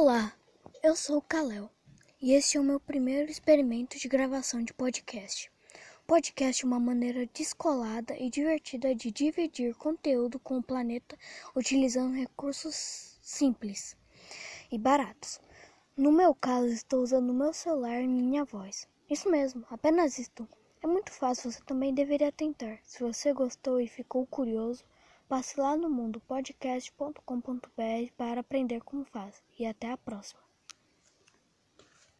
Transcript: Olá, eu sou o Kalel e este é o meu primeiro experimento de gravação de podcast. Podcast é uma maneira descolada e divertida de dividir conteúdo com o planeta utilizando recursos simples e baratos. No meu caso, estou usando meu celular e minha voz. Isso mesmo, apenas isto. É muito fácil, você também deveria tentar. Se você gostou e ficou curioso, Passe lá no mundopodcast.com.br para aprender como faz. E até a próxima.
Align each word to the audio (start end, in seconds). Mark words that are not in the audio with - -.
Olá, 0.00 0.32
eu 0.80 0.94
sou 0.94 1.16
o 1.16 1.22
Kalel 1.22 1.68
e 2.22 2.32
este 2.32 2.56
é 2.56 2.60
o 2.60 2.62
meu 2.62 2.78
primeiro 2.78 3.28
experimento 3.28 3.98
de 3.98 4.06
gravação 4.06 4.62
de 4.62 4.72
podcast. 4.72 5.50
Podcast 6.06 6.64
é 6.64 6.68
uma 6.68 6.78
maneira 6.78 7.26
descolada 7.34 8.16
e 8.16 8.30
divertida 8.30 8.94
de 8.94 9.10
dividir 9.10 9.74
conteúdo 9.74 10.38
com 10.38 10.58
o 10.58 10.62
planeta 10.62 11.18
utilizando 11.52 12.14
recursos 12.14 13.18
simples 13.20 13.96
e 14.70 14.78
baratos. 14.78 15.40
No 15.96 16.12
meu 16.12 16.32
caso, 16.32 16.68
estou 16.68 17.02
usando 17.02 17.34
meu 17.34 17.52
celular 17.52 18.00
e 18.00 18.06
minha 18.06 18.44
voz. 18.44 18.86
Isso 19.10 19.28
mesmo, 19.28 19.66
apenas 19.68 20.16
isto. 20.16 20.48
É 20.80 20.86
muito 20.86 21.10
fácil, 21.10 21.50
você 21.50 21.60
também 21.62 21.92
deveria 21.92 22.30
tentar. 22.30 22.78
Se 22.84 23.02
você 23.02 23.32
gostou 23.32 23.80
e 23.80 23.88
ficou 23.88 24.24
curioso, 24.28 24.84
Passe 25.28 25.60
lá 25.60 25.76
no 25.76 25.90
mundopodcast.com.br 25.90 28.12
para 28.16 28.40
aprender 28.40 28.82
como 28.82 29.04
faz. 29.04 29.42
E 29.58 29.66
até 29.66 29.92
a 29.92 29.98
próxima. 29.98 30.47